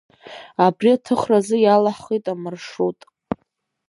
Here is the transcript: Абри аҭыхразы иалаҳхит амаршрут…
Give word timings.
Абри 0.65 0.89
аҭыхразы 0.95 1.57
иалаҳхит 1.59 2.25
амаршрут… 2.33 2.99